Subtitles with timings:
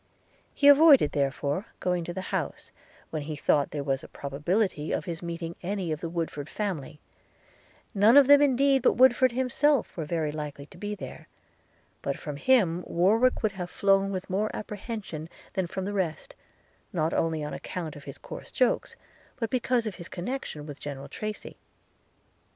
[0.55, 2.71] He avoided, therefore, going to the house,
[3.11, 6.99] when he thought there was a probability of his meeting any of the Woodford family;
[7.93, 11.27] none of them indeed but Woodford himself were very likely to be there;
[12.01, 16.35] but from him Warwick would have flown with more apprehension than from the rest,
[16.91, 18.95] not only on account of his coarse jokes,
[19.35, 21.57] but because of his connection with General Tracy.